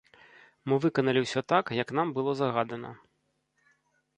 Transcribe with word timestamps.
Мы 0.71 0.75
выканалі 0.85 1.19
ўсё 1.25 1.43
так, 1.53 1.65
як 1.83 1.93
нам 1.99 2.07
было 2.17 2.31
загадана. 2.43 2.91